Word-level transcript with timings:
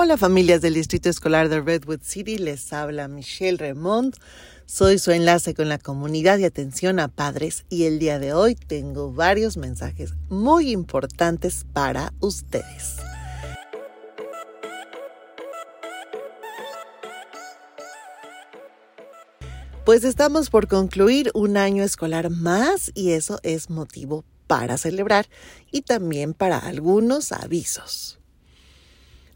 Hola 0.00 0.16
familias 0.16 0.60
del 0.60 0.74
Distrito 0.74 1.08
Escolar 1.08 1.48
de 1.48 1.60
Redwood 1.60 2.02
City, 2.04 2.38
les 2.38 2.72
habla 2.72 3.08
Michelle 3.08 3.58
Remond. 3.58 4.14
Soy 4.64 5.00
su 5.00 5.10
enlace 5.10 5.54
con 5.54 5.68
la 5.68 5.78
comunidad 5.78 6.38
de 6.38 6.46
atención 6.46 7.00
a 7.00 7.08
padres 7.08 7.64
y 7.68 7.82
el 7.82 7.98
día 7.98 8.20
de 8.20 8.32
hoy 8.32 8.54
tengo 8.54 9.12
varios 9.12 9.56
mensajes 9.56 10.14
muy 10.28 10.70
importantes 10.70 11.66
para 11.72 12.12
ustedes. 12.20 12.98
Pues 19.84 20.04
estamos 20.04 20.48
por 20.48 20.68
concluir 20.68 21.32
un 21.34 21.56
año 21.56 21.82
escolar 21.82 22.30
más 22.30 22.92
y 22.94 23.14
eso 23.14 23.40
es 23.42 23.68
motivo 23.68 24.24
para 24.46 24.78
celebrar 24.78 25.26
y 25.72 25.82
también 25.82 26.34
para 26.34 26.56
algunos 26.56 27.32
avisos. 27.32 28.17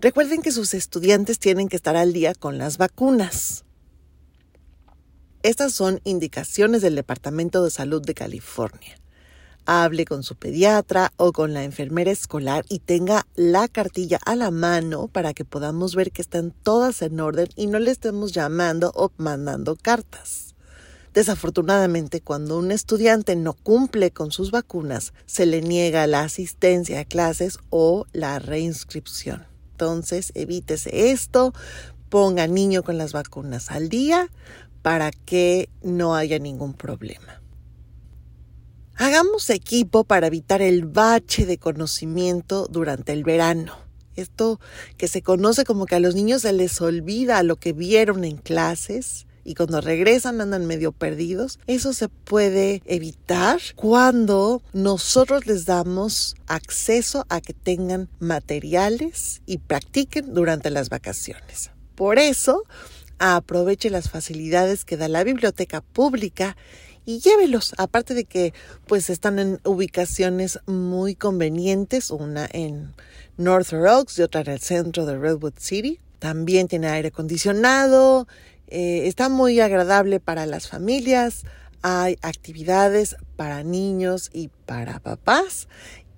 Recuerden 0.03 0.43
que 0.43 0.51
sus 0.51 0.75
estudiantes 0.75 1.39
tienen 1.39 1.69
que 1.69 1.77
estar 1.77 1.95
al 1.95 2.13
día 2.13 2.35
con 2.35 2.59
las 2.59 2.77
vacunas. 2.77 3.65
Estas 5.45 5.75
son 5.75 6.01
indicaciones 6.03 6.83
del 6.83 6.97
Departamento 6.97 7.63
de 7.63 7.71
Salud 7.71 8.03
de 8.03 8.13
California. 8.13 8.99
Hable 9.65 10.05
con 10.05 10.25
su 10.25 10.35
pediatra 10.35 11.13
o 11.19 11.31
con 11.31 11.55
la 11.55 11.63
enfermera 11.63 12.11
escolar 12.11 12.65
y 12.69 12.81
tenga 12.81 13.29
la 13.37 13.69
cartilla 13.69 14.19
a 14.27 14.35
la 14.35 14.51
mano 14.51 15.07
para 15.07 15.35
que 15.35 15.45
podamos 15.45 15.95
ver 15.95 16.11
que 16.11 16.23
están 16.23 16.51
todas 16.51 17.01
en 17.03 17.21
orden 17.21 17.47
y 17.55 17.69
no 17.69 17.79
le 17.79 17.93
estemos 17.93 18.33
llamando 18.33 18.91
o 18.97 19.13
mandando 19.19 19.77
cartas. 19.77 20.57
Desafortunadamente, 21.15 22.21
cuando 22.21 22.59
un 22.59 22.73
estudiante 22.73 23.37
no 23.37 23.53
cumple 23.53 24.11
con 24.11 24.33
sus 24.33 24.51
vacunas, 24.51 25.13
se 25.27 25.47
le 25.47 25.63
niega 25.63 26.09
la 26.09 26.23
asistencia 26.23 26.99
a 26.99 27.05
clases 27.05 27.61
o 27.71 28.07
la 28.13 28.41
reinscripción. 28.41 29.52
Entonces, 29.83 30.31
evítese 30.37 31.11
esto, 31.11 31.53
ponga 32.09 32.47
niño 32.47 32.85
con 32.85 32.99
las 32.99 33.13
vacunas 33.13 33.73
al 33.73 33.89
día 33.89 34.31
para 34.81 35.11
que 35.11 35.71
no 35.83 36.15
haya 36.15 36.39
ningún 36.39 36.73
problema. 36.73 37.43
Hagamos 38.95 39.51
equipo 39.51 40.05
para 40.05 40.29
evitar 40.29 40.63
el 40.63 40.85
bache 40.85 41.47
de 41.47 41.59
conocimiento 41.59 42.69
durante 42.71 43.13
el 43.13 43.25
verano. 43.25 43.77
Esto 44.15 44.61
que 44.99 45.09
se 45.09 45.21
conoce 45.21 45.65
como 45.65 45.87
que 45.87 45.97
a 45.97 46.01
los 46.01 46.15
niños 46.15 46.43
se 46.43 46.53
les 46.53 46.81
olvida 46.81 47.43
lo 47.43 47.57
que 47.57 47.73
vieron 47.73 48.23
en 48.23 48.37
clases 48.37 49.27
y 49.45 49.55
cuando 49.55 49.81
regresan 49.81 50.41
andan 50.41 50.67
medio 50.67 50.93
perdidos. 50.93 51.59
Eso 51.67 51.93
se 51.93 52.09
puede 52.09 52.83
evitar 52.85 53.61
cuando 53.77 54.63
nosotros 54.73 55.47
les 55.47 55.65
damos 55.65 56.37
acceso 56.47 57.27
a 57.29 57.41
que 57.41 57.53
tengan 57.53 58.09
materiales 58.19 59.43
y 59.47 59.59
practiquen 59.59 60.35
durante 60.35 60.71
las 60.71 60.89
vacaciones. 60.89 61.71
Por 61.95 62.19
eso, 62.19 62.65
aproveche 63.19 63.91
las 63.91 64.09
facilidades 64.11 64.85
que 64.85 64.97
da 64.97 65.09
la 65.09 65.25
biblioteca 65.25 65.81
pública 65.81 66.57
y 67.05 67.19
llévelos, 67.19 67.75
aparte 67.79 68.15
de 68.15 68.25
que 68.25 68.55
pues 68.87 69.11
están 69.11 69.39
en 69.39 69.61
ubicaciones 69.65 70.61
muy 70.67 71.15
convenientes, 71.15 72.11
una 72.11 72.49
en 72.53 72.95
North 73.37 73.73
Oaks 73.73 74.19
y 74.19 74.23
otra 74.23 74.43
en 74.43 74.51
el 74.51 74.61
centro 74.61 75.05
de 75.05 75.19
Redwood 75.19 75.55
City. 75.59 75.99
También 76.21 76.69
tiene 76.69 76.89
aire 76.89 77.09
acondicionado, 77.09 78.29
eh, 78.73 79.07
está 79.07 79.29
muy 79.29 79.61
agradable 79.61 80.19
para 80.19 80.47
las 80.47 80.67
familias, 80.67 81.45
hay 81.83 82.17
actividades 82.23 83.17
para 83.37 83.63
niños 83.63 84.31
y 84.33 84.49
para 84.67 84.99
papás 84.99 85.69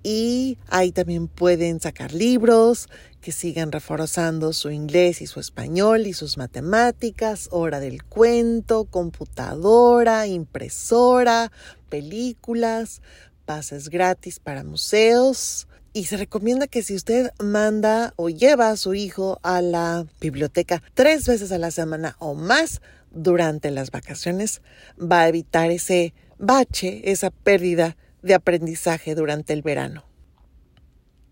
y 0.03 0.59
ahí 0.69 0.91
también 0.91 1.27
pueden 1.27 1.81
sacar 1.81 2.13
libros 2.13 2.89
que 3.21 3.31
sigan 3.31 3.71
reforzando 3.71 4.53
su 4.53 4.69
inglés 4.69 5.19
y 5.21 5.25
su 5.25 5.39
español 5.39 6.05
y 6.05 6.13
sus 6.13 6.37
matemáticas, 6.37 7.49
hora 7.51 7.79
del 7.79 8.03
cuento, 8.03 8.85
computadora, 8.85 10.27
impresora, 10.27 11.51
películas, 11.89 13.01
pases 13.45 13.89
gratis 13.89 14.39
para 14.39 14.63
museos, 14.63 15.67
y 15.95 16.03
se 16.03 16.17
recomienda 16.17 16.67
que 16.67 16.83
si 16.83 16.93
usted 16.93 17.31
manda 17.39 18.13
o 18.17 18.27
lleva 18.27 18.69
a 18.69 18.75
su 18.75 18.93
hijo 18.95 19.39
a 19.43 19.61
la 19.61 20.05
biblioteca 20.19 20.83
tres 20.93 21.25
veces 21.25 21.53
a 21.53 21.57
la 21.57 21.71
semana 21.71 22.17
o 22.19 22.35
más 22.35 22.81
durante 23.11 23.71
las 23.71 23.91
vacaciones, 23.91 24.61
va 25.01 25.21
a 25.21 25.29
evitar 25.29 25.71
ese 25.71 26.13
bache, 26.37 27.09
esa 27.09 27.29
pérdida 27.31 27.95
de 28.21 28.33
aprendizaje 28.33 29.15
durante 29.15 29.53
el 29.53 29.61
verano. 29.61 30.03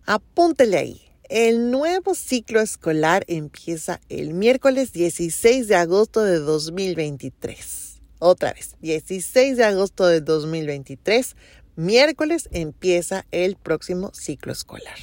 Apúntele 0.06 0.78
ahí. 0.78 1.02
El 1.28 1.70
nuevo 1.70 2.16
ciclo 2.16 2.62
escolar 2.62 3.26
empieza 3.28 4.00
el 4.08 4.34
miércoles 4.34 4.94
16 4.94 5.68
de 5.68 5.76
agosto 5.76 6.22
de 6.22 6.40
2023. 6.40 8.00
Otra 8.20 8.54
vez, 8.54 8.78
16 8.80 9.58
de 9.58 9.66
agosto 9.66 10.08
de 10.08 10.22
2023 10.22 11.36
miércoles 11.76 12.50
empieza 12.52 13.26
el 13.32 13.56
próximo 13.56 14.12
ciclo 14.14 14.52
escolar. 14.52 14.98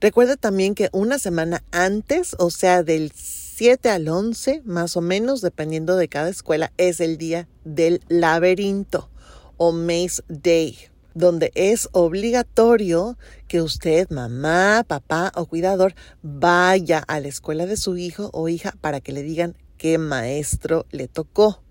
Recuerda 0.00 0.36
también 0.36 0.74
que 0.74 0.88
una 0.92 1.18
semana 1.18 1.62
antes, 1.72 2.34
o 2.38 2.50
sea, 2.50 2.82
del 2.82 3.12
7 3.14 3.90
al 3.90 4.08
11, 4.08 4.62
más 4.64 4.96
o 4.96 5.02
menos, 5.02 5.42
dependiendo 5.42 5.96
de 5.96 6.08
cada 6.08 6.30
escuela, 6.30 6.72
es 6.78 7.00
el 7.00 7.18
día 7.18 7.48
del 7.64 8.00
laberinto 8.08 9.10
o 9.58 9.72
Maze 9.72 10.22
Day, 10.28 10.78
donde 11.12 11.52
es 11.54 11.90
obligatorio 11.92 13.18
que 13.46 13.60
usted, 13.60 14.08
mamá, 14.08 14.86
papá 14.88 15.32
o 15.34 15.44
cuidador, 15.44 15.94
vaya 16.22 17.00
a 17.00 17.20
la 17.20 17.28
escuela 17.28 17.66
de 17.66 17.76
su 17.76 17.98
hijo 17.98 18.30
o 18.32 18.48
hija 18.48 18.74
para 18.80 19.02
que 19.02 19.12
le 19.12 19.22
digan 19.22 19.54
qué 19.76 19.98
maestro 19.98 20.86
le 20.90 21.08
tocó. 21.08 21.62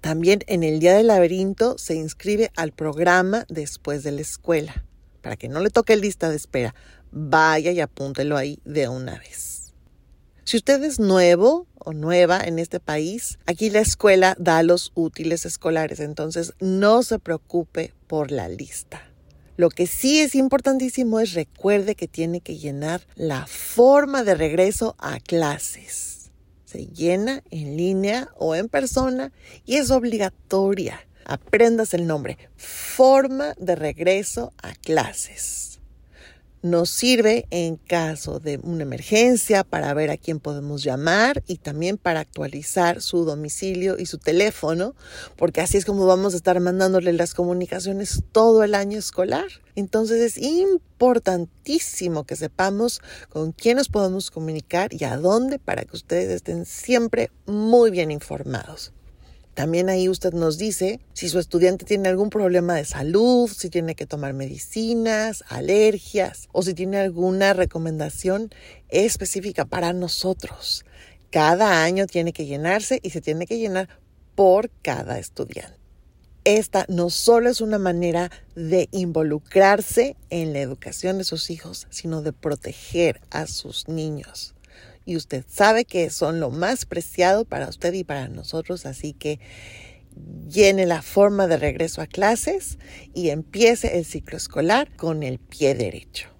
También 0.00 0.40
en 0.46 0.62
el 0.62 0.78
día 0.78 0.94
del 0.94 1.08
laberinto 1.08 1.78
se 1.78 1.94
inscribe 1.94 2.50
al 2.56 2.72
programa 2.72 3.44
después 3.48 4.02
de 4.02 4.12
la 4.12 4.20
escuela. 4.20 4.84
Para 5.22 5.36
que 5.36 5.48
no 5.48 5.60
le 5.60 5.70
toque 5.70 5.96
lista 5.96 6.30
de 6.30 6.36
espera, 6.36 6.74
vaya 7.10 7.72
y 7.72 7.80
apúntelo 7.80 8.36
ahí 8.36 8.60
de 8.64 8.88
una 8.88 9.18
vez. 9.18 9.74
Si 10.44 10.56
usted 10.56 10.82
es 10.84 11.00
nuevo 11.00 11.66
o 11.74 11.92
nueva 11.92 12.40
en 12.40 12.60
este 12.60 12.78
país, 12.78 13.38
aquí 13.46 13.68
la 13.68 13.80
escuela 13.80 14.36
da 14.38 14.62
los 14.62 14.92
útiles 14.94 15.44
escolares, 15.44 15.98
entonces 15.98 16.52
no 16.60 17.02
se 17.02 17.18
preocupe 17.18 17.92
por 18.06 18.30
la 18.30 18.48
lista. 18.48 19.02
Lo 19.56 19.70
que 19.70 19.88
sí 19.88 20.20
es 20.20 20.34
importantísimo 20.34 21.18
es 21.18 21.32
recuerde 21.32 21.96
que 21.96 22.06
tiene 22.06 22.40
que 22.40 22.58
llenar 22.58 23.00
la 23.16 23.46
forma 23.46 24.22
de 24.22 24.36
regreso 24.36 24.94
a 24.98 25.18
clases 25.18 26.15
se 26.66 26.86
llena 26.88 27.42
en 27.50 27.78
línea 27.78 28.28
o 28.36 28.54
en 28.54 28.68
persona 28.68 29.32
y 29.64 29.76
es 29.76 29.90
obligatoria. 29.90 31.00
Aprendas 31.24 31.94
el 31.94 32.06
nombre. 32.06 32.36
Forma 32.56 33.54
de 33.58 33.74
regreso 33.74 34.52
a 34.62 34.74
clases 34.74 35.75
nos 36.70 36.90
sirve 36.90 37.46
en 37.50 37.76
caso 37.76 38.40
de 38.40 38.58
una 38.62 38.82
emergencia 38.82 39.64
para 39.64 39.94
ver 39.94 40.10
a 40.10 40.16
quién 40.16 40.40
podemos 40.40 40.82
llamar 40.82 41.42
y 41.46 41.56
también 41.58 41.96
para 41.96 42.20
actualizar 42.20 43.00
su 43.00 43.24
domicilio 43.24 43.96
y 43.98 44.06
su 44.06 44.18
teléfono, 44.18 44.94
porque 45.36 45.60
así 45.60 45.76
es 45.76 45.84
como 45.84 46.06
vamos 46.06 46.34
a 46.34 46.36
estar 46.36 46.58
mandándole 46.60 47.12
las 47.12 47.34
comunicaciones 47.34 48.22
todo 48.32 48.64
el 48.64 48.74
año 48.74 48.98
escolar. 48.98 49.46
Entonces 49.76 50.20
es 50.20 50.38
importantísimo 50.42 52.24
que 52.24 52.36
sepamos 52.36 53.00
con 53.28 53.52
quién 53.52 53.76
nos 53.76 53.88
podemos 53.88 54.30
comunicar 54.30 54.92
y 54.92 55.04
a 55.04 55.16
dónde 55.16 55.58
para 55.58 55.84
que 55.84 55.96
ustedes 55.96 56.30
estén 56.30 56.66
siempre 56.66 57.30
muy 57.46 57.90
bien 57.90 58.10
informados. 58.10 58.92
También 59.56 59.88
ahí 59.88 60.10
usted 60.10 60.34
nos 60.34 60.58
dice 60.58 61.00
si 61.14 61.30
su 61.30 61.38
estudiante 61.38 61.86
tiene 61.86 62.10
algún 62.10 62.28
problema 62.28 62.74
de 62.74 62.84
salud, 62.84 63.48
si 63.48 63.70
tiene 63.70 63.94
que 63.94 64.04
tomar 64.04 64.34
medicinas, 64.34 65.42
alergias 65.48 66.50
o 66.52 66.60
si 66.60 66.74
tiene 66.74 66.98
alguna 66.98 67.54
recomendación 67.54 68.50
específica 68.90 69.64
para 69.64 69.94
nosotros. 69.94 70.84
Cada 71.30 71.82
año 71.82 72.06
tiene 72.06 72.34
que 72.34 72.44
llenarse 72.44 73.00
y 73.02 73.08
se 73.08 73.22
tiene 73.22 73.46
que 73.46 73.58
llenar 73.58 73.88
por 74.34 74.68
cada 74.82 75.18
estudiante. 75.18 75.80
Esta 76.44 76.84
no 76.90 77.08
solo 77.08 77.48
es 77.48 77.62
una 77.62 77.78
manera 77.78 78.30
de 78.56 78.90
involucrarse 78.92 80.16
en 80.28 80.52
la 80.52 80.60
educación 80.60 81.16
de 81.16 81.24
sus 81.24 81.48
hijos, 81.48 81.86
sino 81.88 82.20
de 82.20 82.34
proteger 82.34 83.22
a 83.30 83.46
sus 83.46 83.88
niños 83.88 84.54
y 85.06 85.16
usted 85.16 85.44
sabe 85.48 85.86
que 85.86 86.10
son 86.10 86.40
lo 86.40 86.50
más 86.50 86.84
preciado 86.84 87.46
para 87.46 87.68
usted 87.68 87.94
y 87.94 88.04
para 88.04 88.28
nosotros, 88.28 88.84
así 88.84 89.14
que 89.14 89.40
llene 90.48 90.84
la 90.84 91.00
forma 91.00 91.46
de 91.46 91.56
regreso 91.56 92.02
a 92.02 92.06
clases 92.06 92.78
y 93.14 93.30
empiece 93.30 93.96
el 93.98 94.04
ciclo 94.04 94.36
escolar 94.36 94.94
con 94.96 95.22
el 95.22 95.38
pie 95.38 95.74
derecho. 95.74 96.35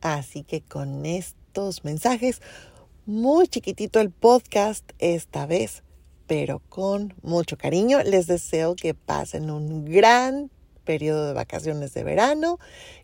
Así 0.00 0.42
que 0.42 0.60
con 0.60 1.06
estos 1.06 1.84
mensajes, 1.84 2.42
muy 3.06 3.48
chiquitito 3.48 4.00
el 4.00 4.10
podcast 4.10 4.90
esta 4.98 5.46
vez, 5.46 5.82
pero 6.26 6.60
con 6.68 7.14
mucho 7.22 7.56
cariño, 7.56 8.02
les 8.02 8.26
deseo 8.26 8.76
que 8.76 8.94
pasen 8.94 9.50
un 9.50 9.84
gran 9.84 10.50
periodo 10.86 11.26
de 11.26 11.34
vacaciones 11.34 11.92
de 11.92 12.02
verano, 12.02 12.58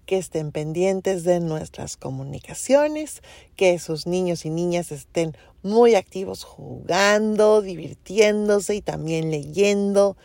que 0.06 0.16
estén 0.16 0.52
pendientes 0.52 1.24
de 1.24 1.40
nuestras 1.40 1.98
comunicaciones, 1.98 3.20
que 3.56 3.78
sus 3.78 4.06
niños 4.06 4.46
y 4.46 4.50
niñas 4.50 4.90
estén 4.90 5.36
muy 5.62 5.94
activos 5.94 6.44
jugando, 6.44 7.60
divirtiéndose 7.60 8.76
y 8.76 8.80
también 8.80 9.30
leyendo 9.30 10.16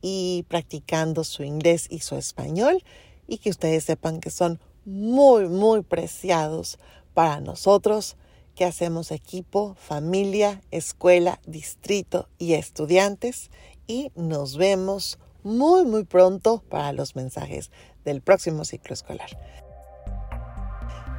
y 0.00 0.44
practicando 0.48 1.24
su 1.24 1.42
inglés 1.42 1.88
y 1.90 1.98
su 1.98 2.14
español 2.14 2.84
y 3.26 3.38
que 3.38 3.50
ustedes 3.50 3.82
sepan 3.82 4.20
que 4.20 4.30
son 4.30 4.60
muy, 4.84 5.48
muy 5.48 5.82
preciados 5.82 6.78
para 7.12 7.40
nosotros 7.40 8.16
que 8.54 8.64
hacemos 8.64 9.10
equipo, 9.10 9.76
familia, 9.78 10.62
escuela, 10.70 11.40
distrito 11.46 12.28
y 12.38 12.54
estudiantes 12.54 13.50
y 13.86 14.10
nos 14.16 14.56
vemos 14.56 15.18
muy, 15.46 15.84
muy 15.84 16.04
pronto 16.04 16.62
para 16.68 16.92
los 16.92 17.14
mensajes 17.14 17.70
del 18.04 18.20
próximo 18.20 18.64
ciclo 18.64 18.94
escolar. 18.94 19.30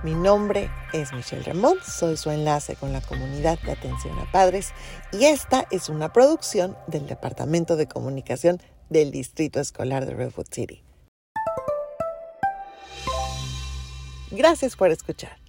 Mi 0.03 0.13
nombre 0.13 0.69
es 0.93 1.13
Michelle 1.13 1.43
Remont, 1.43 1.81
soy 1.81 2.17
su 2.17 2.29
enlace 2.29 2.75
con 2.75 2.93
la 2.93 3.01
comunidad 3.01 3.57
de 3.61 3.71
atención 3.71 4.19
a 4.19 4.29
padres 4.31 4.73
y 5.11 5.25
esta 5.25 5.65
es 5.71 5.89
una 5.89 6.13
producción 6.13 6.77
del 6.87 7.07
Departamento 7.07 7.77
de 7.77 7.87
Comunicación 7.87 8.61
del 8.89 9.11
Distrito 9.11 9.59
Escolar 9.59 10.05
de 10.05 10.13
Redwood 10.13 10.47
City. 10.51 10.83
Gracias 14.31 14.75
por 14.75 14.91
escuchar. 14.91 15.46